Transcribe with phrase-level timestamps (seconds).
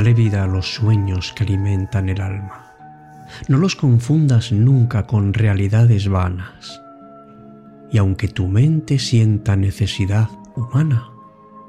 [0.00, 2.72] Dale vida a los sueños que alimentan el alma.
[3.48, 6.80] No los confundas nunca con realidades vanas.
[7.92, 11.10] Y aunque tu mente sienta necesidad humana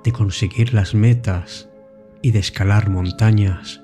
[0.06, 1.68] de conseguir las metas
[2.22, 3.82] y de escalar montañas,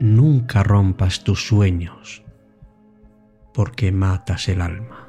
[0.00, 2.22] nunca rompas tus sueños
[3.54, 5.08] porque matas el alma.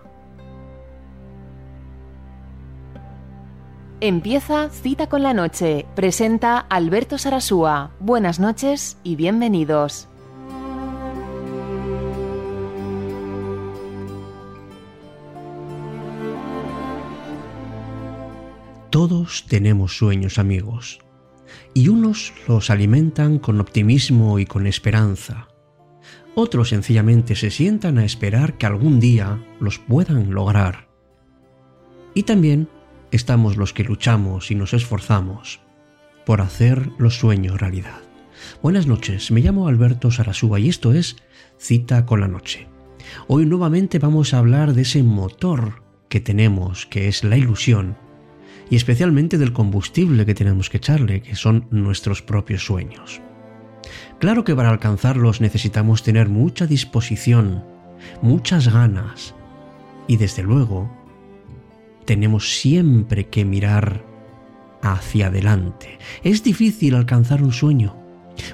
[4.04, 5.86] Empieza Cita con la Noche.
[5.96, 7.92] Presenta Alberto Sarasúa.
[8.00, 10.08] Buenas noches y bienvenidos.
[18.90, 20.98] Todos tenemos sueños, amigos,
[21.76, 25.48] y unos los alimentan con optimismo y con esperanza.
[26.34, 30.88] Otros sencillamente se sientan a esperar que algún día los puedan lograr.
[32.16, 32.68] Y también
[33.12, 35.60] estamos los que luchamos y nos esforzamos
[36.26, 38.00] por hacer los sueños realidad.
[38.62, 41.18] Buenas noches, me llamo Alberto Sarasúa y esto es
[41.60, 42.68] Cita con la Noche.
[43.28, 47.98] Hoy nuevamente vamos a hablar de ese motor que tenemos, que es la ilusión,
[48.70, 53.22] y especialmente del combustible que tenemos que echarle, que son nuestros propios sueños.
[54.20, 57.64] Claro que para alcanzarlos necesitamos tener mucha disposición,
[58.22, 59.34] muchas ganas
[60.08, 61.01] y desde luego
[62.12, 64.04] tenemos siempre que mirar
[64.82, 65.98] hacia adelante.
[66.24, 67.96] Es difícil alcanzar un sueño.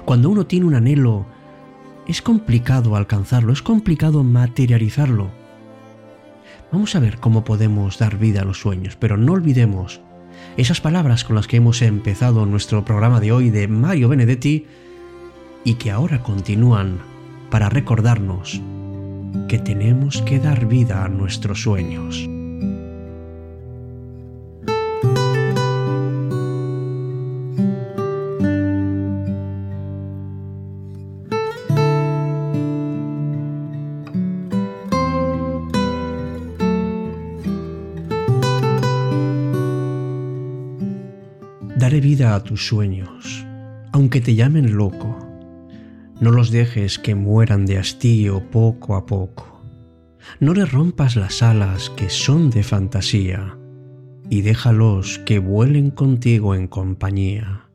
[0.04, 1.26] Cuando uno tiene un anhelo,
[2.06, 5.32] es complicado alcanzarlo, es complicado materializarlo.
[6.70, 10.02] Vamos a ver cómo podemos dar vida a los sueños, pero no olvidemos
[10.56, 14.66] esas palabras con las que hemos empezado nuestro programa de hoy de Mario Benedetti
[15.64, 16.98] y que ahora continúan
[17.50, 18.62] para recordarnos
[19.48, 22.37] que tenemos que dar vida a nuestros sueños.
[42.48, 43.44] Tus sueños,
[43.92, 45.18] aunque te llamen loco.
[46.18, 49.62] No los dejes que mueran de hastío poco a poco.
[50.40, 53.58] No le rompas las alas que son de fantasía
[54.30, 57.68] y déjalos que vuelen contigo en compañía.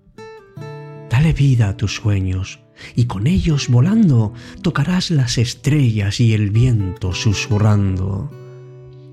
[1.11, 2.59] Dale vida a tus sueños
[2.95, 4.33] y con ellos volando
[4.63, 8.31] tocarás las estrellas y el viento susurrando.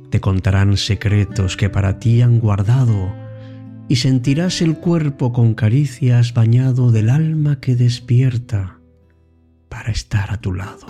[0.09, 3.30] Te contarán secretos que para ti han guardado
[3.91, 8.78] y sentirás el cuerpo con caricias bañado del alma que despierta
[9.69, 10.87] para estar a tu lado.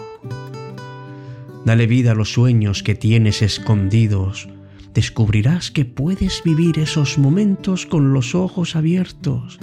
[1.64, 4.50] Dale vida a los sueños que tienes escondidos.
[4.92, 9.58] Descubrirás que puedes vivir esos momentos con los ojos abiertos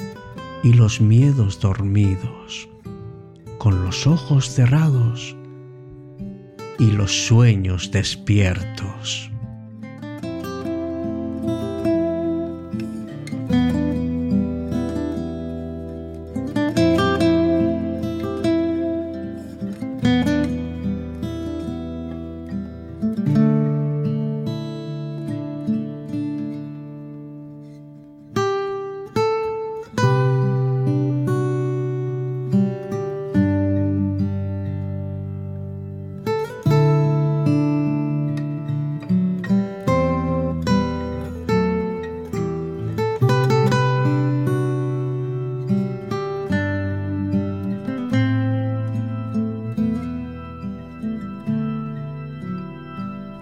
[0.64, 2.68] y los miedos dormidos,
[3.60, 5.36] con los ojos cerrados
[6.80, 9.30] y los sueños despiertos.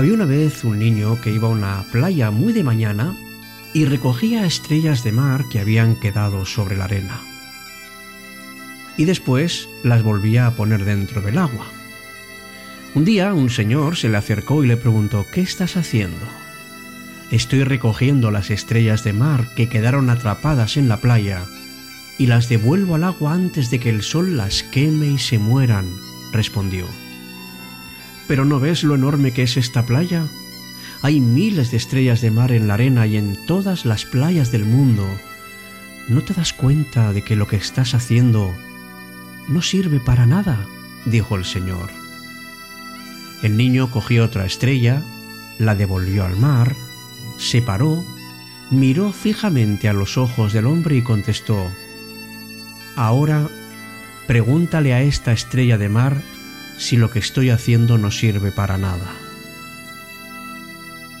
[0.00, 3.14] Había una vez un niño que iba a una playa muy de mañana
[3.74, 7.20] y recogía estrellas de mar que habían quedado sobre la arena.
[8.96, 11.66] Y después las volvía a poner dentro del agua.
[12.94, 16.24] Un día un señor se le acercó y le preguntó, ¿qué estás haciendo?
[17.30, 21.44] Estoy recogiendo las estrellas de mar que quedaron atrapadas en la playa
[22.16, 25.94] y las devuelvo al agua antes de que el sol las queme y se mueran,
[26.32, 26.86] respondió.
[28.30, 30.28] ¿Pero no ves lo enorme que es esta playa?
[31.02, 34.64] Hay miles de estrellas de mar en la arena y en todas las playas del
[34.64, 35.04] mundo.
[36.08, 38.54] ¿No te das cuenta de que lo que estás haciendo
[39.48, 40.64] no sirve para nada,
[41.06, 41.90] dijo el Señor.
[43.42, 45.02] El niño cogió otra estrella,
[45.58, 46.76] la devolvió al mar,
[47.36, 48.04] se paró,
[48.70, 51.68] miró fijamente a los ojos del hombre y contestó,
[52.94, 53.48] Ahora
[54.28, 56.22] pregúntale a esta estrella de mar
[56.80, 59.12] si lo que estoy haciendo no sirve para nada.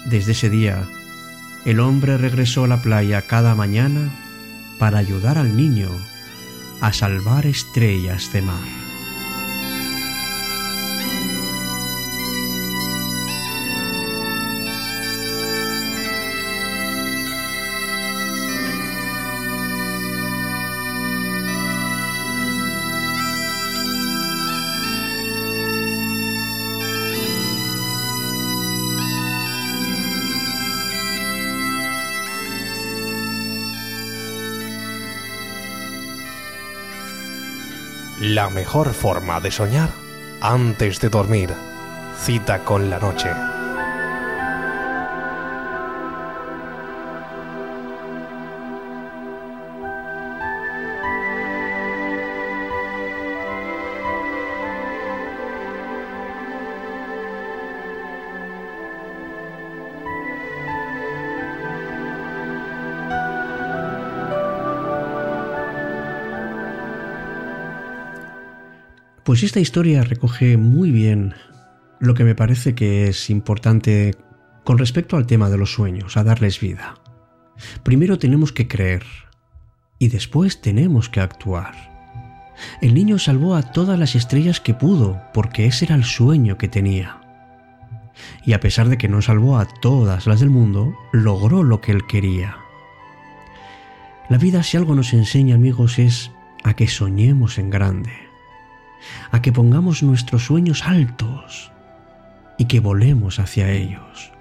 [0.06, 0.88] Desde ese día,
[1.66, 4.10] el hombre regresó a la playa cada mañana
[4.78, 5.90] para ayudar al niño
[6.80, 8.89] a salvar estrellas de mar.
[38.34, 39.90] La mejor forma de soñar
[40.40, 41.52] antes de dormir.
[42.16, 43.28] Cita con la noche.
[69.30, 71.34] Pues esta historia recoge muy bien
[72.00, 74.16] lo que me parece que es importante
[74.64, 76.96] con respecto al tema de los sueños, a darles vida.
[77.84, 79.04] Primero tenemos que creer
[80.00, 81.74] y después tenemos que actuar.
[82.82, 86.66] El niño salvó a todas las estrellas que pudo porque ese era el sueño que
[86.66, 87.20] tenía.
[88.44, 91.92] Y a pesar de que no salvó a todas las del mundo, logró lo que
[91.92, 92.56] él quería.
[94.28, 96.32] La vida si algo nos enseña amigos es
[96.64, 98.29] a que soñemos en grande
[99.30, 101.72] a que pongamos nuestros sueños altos
[102.58, 104.32] y que volemos hacia ellos.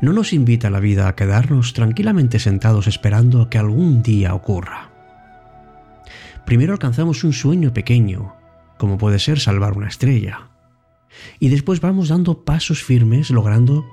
[0.00, 4.90] No nos invita la vida a quedarnos tranquilamente sentados esperando a que algún día ocurra.
[6.44, 8.34] Primero alcanzamos un sueño pequeño,
[8.78, 10.48] como puede ser salvar una estrella,
[11.38, 13.84] y después vamos dando pasos firmes logrando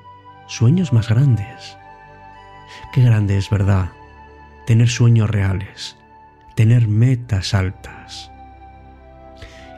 [0.48, 1.78] sueños más grandes.
[2.94, 3.92] Qué grande es verdad
[4.66, 5.98] tener sueños reales,
[6.56, 8.32] tener metas altas.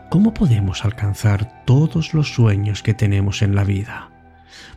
[0.09, 4.11] ¿Cómo podemos alcanzar todos los sueños que tenemos en la vida?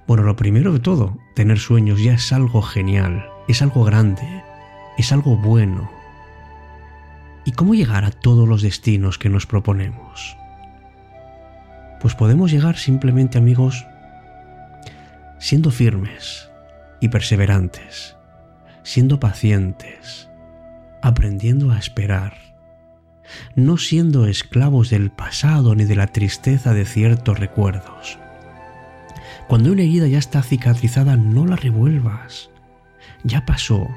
[0.06, 4.42] Bueno, lo primero de todo, tener sueños ya es algo genial, es algo grande,
[4.96, 5.90] es algo bueno.
[7.44, 10.36] ¿Y cómo llegar a todos los destinos que nos proponemos?
[12.00, 13.86] Pues podemos llegar simplemente, amigos,
[15.38, 16.50] siendo firmes
[17.00, 18.16] y perseverantes,
[18.82, 20.28] siendo pacientes,
[21.02, 22.47] aprendiendo a esperar
[23.54, 28.18] no siendo esclavos del pasado ni de la tristeza de ciertos recuerdos.
[29.48, 32.50] Cuando una herida ya está cicatrizada, no la revuelvas.
[33.24, 33.88] Ya pasó.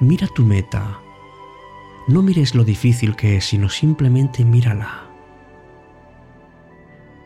[0.00, 0.98] Mira tu meta.
[2.08, 5.04] No mires lo difícil que es, sino simplemente mírala.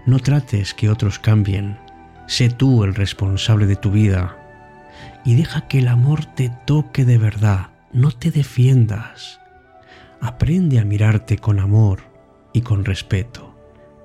[0.06, 1.76] No trates que otros cambien.
[2.28, 4.37] Sé tú el responsable de tu vida.
[5.25, 7.68] Y deja que el amor te toque de verdad.
[7.92, 9.40] No te defiendas.
[10.20, 12.00] Aprende a mirarte con amor
[12.52, 13.54] y con respeto.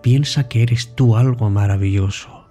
[0.02, 2.46] Piensa que eres tú algo maravilloso.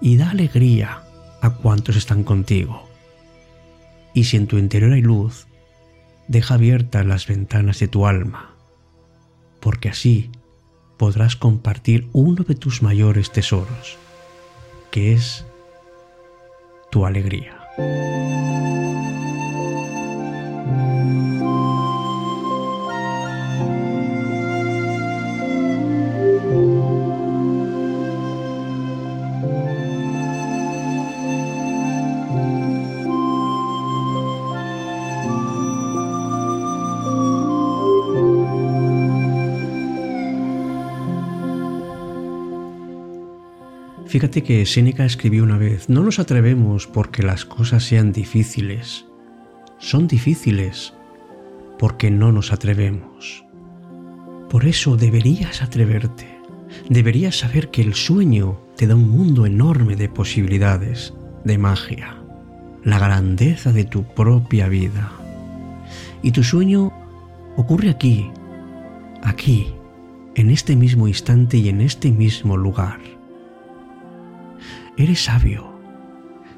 [0.00, 1.02] Y da alegría
[1.40, 2.88] a cuantos están contigo.
[4.14, 5.46] Y si en tu interior hay luz,
[6.28, 8.54] deja abiertas las ventanas de tu alma,
[9.60, 10.30] porque así
[10.96, 13.98] podrás compartir uno de tus mayores tesoros,
[14.90, 15.44] que es
[16.90, 17.58] tu alegría.
[44.12, 49.06] Fíjate que Séneca escribió una vez, no nos atrevemos porque las cosas sean difíciles,
[49.78, 50.92] son difíciles
[51.78, 53.42] porque no nos atrevemos.
[54.50, 56.28] Por eso deberías atreverte,
[56.90, 61.14] deberías saber que el sueño te da un mundo enorme de posibilidades,
[61.44, 62.18] de magia,
[62.84, 65.10] la grandeza de tu propia vida.
[66.20, 66.92] Y tu sueño
[67.56, 68.30] ocurre aquí,
[69.22, 69.68] aquí,
[70.34, 73.21] en este mismo instante y en este mismo lugar.
[75.02, 75.64] Eres sabio,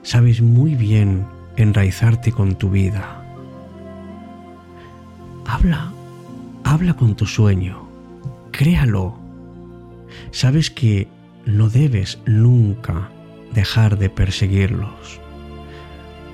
[0.02, 1.24] sabes muy bien
[1.56, 3.24] enraizarte con tu vida.
[5.46, 5.90] Habla
[6.62, 7.88] Habla con tu sueño,
[8.50, 9.16] créalo.
[10.30, 11.08] Sabes que
[11.46, 13.08] no debes nunca
[13.54, 15.20] dejar de perseguirlos,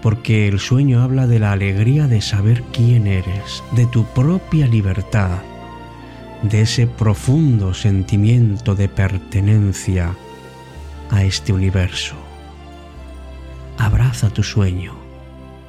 [0.02, 5.42] porque el sueño habla de la alegría de saber quién eres, de tu propia libertad,
[6.42, 10.16] de ese profundo sentimiento de pertenencia
[11.10, 12.14] a este universo.
[13.78, 14.94] Abraza tu sueño,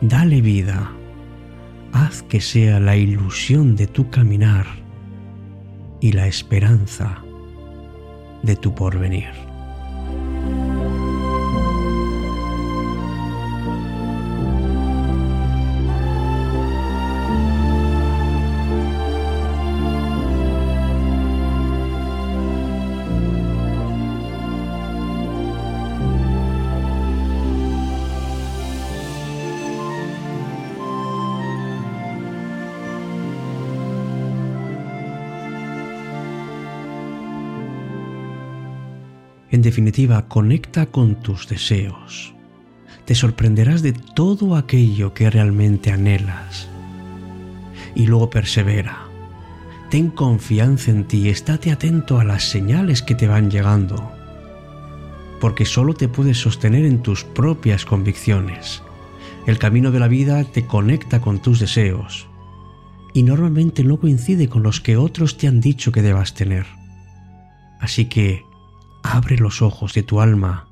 [0.01, 0.91] dale vida,
[1.93, 4.65] haz que sea la ilusión de tu caminar
[5.99, 7.21] y la esperanza
[8.43, 9.50] de tu porvenir.
[39.51, 42.33] En definitiva, conecta con tus deseos.
[43.05, 46.69] Te sorprenderás de todo aquello que realmente anhelas.
[47.93, 49.07] Y luego persevera.
[49.89, 54.13] Ten confianza en ti, estate atento a las señales que te van llegando.
[55.41, 58.81] Porque solo te puedes sostener en tus propias convicciones.
[59.45, 62.27] El camino de la vida te conecta con tus deseos.
[63.13, 66.67] Y normalmente no coincide con los que otros te han dicho que debas tener.
[67.81, 68.45] Así que
[69.03, 70.67] abre los ojos de tu alma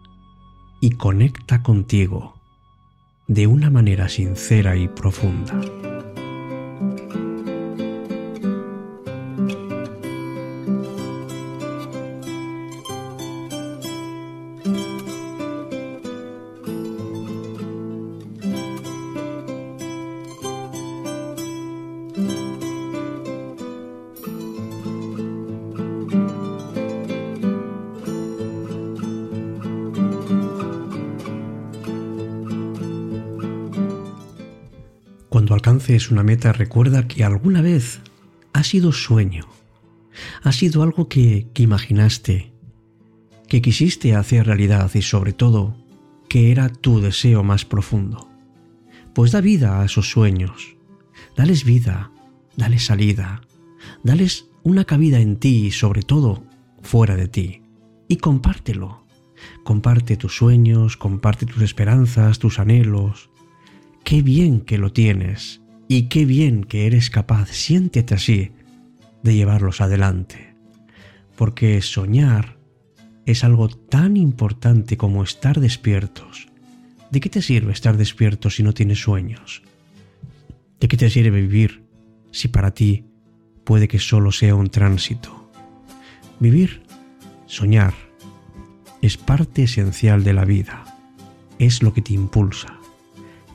[0.82, 2.36] y conecta contigo
[3.28, 5.54] de una manera sincera y profunda.
[35.90, 38.00] Alcances una meta, recuerda que alguna vez
[38.54, 39.48] ha sido sueño,
[40.44, 42.54] ha sido algo que, que imaginaste,
[43.48, 45.76] que quisiste hacer realidad y sobre todo
[46.28, 48.30] que era tu deseo más profundo.
[49.16, 50.76] Pues da vida a esos sueños,
[51.36, 52.12] dales vida,
[52.56, 53.42] dales salida,
[54.04, 56.44] dales una cabida en ti y sobre todo
[56.84, 57.64] fuera de ti.
[58.08, 59.08] Y compártelo.
[59.64, 63.30] Comparte tus sueños, comparte tus esperanzas, tus anhelos,
[64.04, 68.52] Qué bien que lo tienes y qué bien que eres capaz, siéntete así,
[69.24, 70.54] de llevarlos adelante.
[71.36, 72.60] Porque soñar
[73.26, 76.48] es algo tan importante como estar despiertos.
[77.10, 79.64] ¿De qué te sirve estar despierto si no tienes sueños?
[80.80, 81.84] ¿De qué te sirve vivir
[82.32, 83.06] si para ti
[83.64, 85.52] puede que solo sea un tránsito?
[86.40, 86.84] Vivir,
[87.48, 87.96] soñar,
[89.02, 90.86] es parte esencial de la vida,
[91.58, 92.80] es lo que te impulsa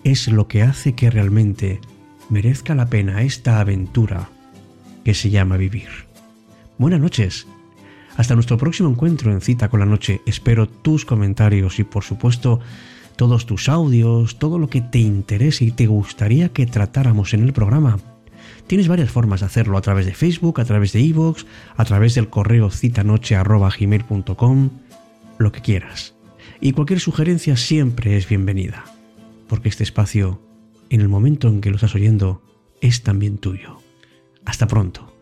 [0.04, 1.80] es lo que hace que realmente
[2.30, 4.28] merezca la pena esta aventura
[5.04, 5.88] que se llama vivir.
[6.78, 7.46] Buenas noches.
[8.16, 10.20] Hasta nuestro próximo encuentro en Cita con la Noche.
[10.26, 12.60] Espero tus comentarios y por supuesto
[13.16, 17.52] todos tus audios, todo lo que te interese y te gustaría que tratáramos en el
[17.52, 17.98] programa.
[18.66, 21.44] Tienes varias formas de hacerlo a través de Facebook, a través de iVoox,
[21.76, 24.70] a través del correo citanoche.gmail.com,
[25.38, 26.14] lo que quieras.
[26.60, 28.84] Y cualquier sugerencia siempre es bienvenida
[29.48, 30.40] porque este espacio,
[30.94, 32.40] en el momento en que lo estás oyendo,
[32.80, 33.78] es también tuyo.
[34.44, 35.13] Hasta pronto.